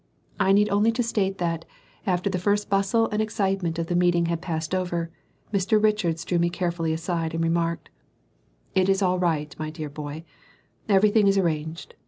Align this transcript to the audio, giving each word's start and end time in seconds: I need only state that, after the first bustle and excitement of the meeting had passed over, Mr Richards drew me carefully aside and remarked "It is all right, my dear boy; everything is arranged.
I 0.39 0.51
need 0.51 0.67
only 0.69 0.91
state 0.95 1.37
that, 1.37 1.63
after 2.07 2.27
the 2.27 2.39
first 2.39 2.71
bustle 2.71 3.07
and 3.09 3.21
excitement 3.21 3.77
of 3.77 3.85
the 3.85 3.93
meeting 3.95 4.25
had 4.25 4.41
passed 4.41 4.73
over, 4.73 5.11
Mr 5.53 5.79
Richards 5.79 6.25
drew 6.25 6.39
me 6.39 6.49
carefully 6.49 6.91
aside 6.91 7.35
and 7.35 7.43
remarked 7.43 7.91
"It 8.73 8.89
is 8.89 9.03
all 9.03 9.19
right, 9.19 9.53
my 9.59 9.69
dear 9.69 9.89
boy; 9.89 10.23
everything 10.89 11.27
is 11.27 11.37
arranged. 11.37 11.93